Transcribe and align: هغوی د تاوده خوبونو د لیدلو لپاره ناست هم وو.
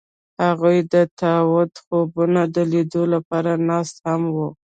هغوی 0.45 0.77
د 0.93 0.95
تاوده 1.19 1.77
خوبونو 1.85 2.41
د 2.55 2.57
لیدلو 2.71 3.03
لپاره 3.15 3.51
ناست 3.69 3.95
هم 4.09 4.21
وو. 4.35 4.49